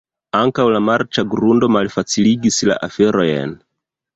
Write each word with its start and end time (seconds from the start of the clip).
Ankaŭ 0.37 0.63
la 0.75 0.79
marĉa 0.85 1.25
grundo 1.35 1.69
malfaciligis 1.75 2.61
la 2.71 2.79
aferojn. 2.89 3.55